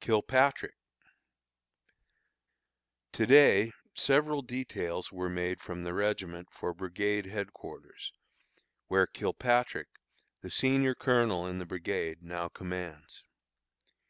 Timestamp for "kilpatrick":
0.00-0.74, 9.06-9.88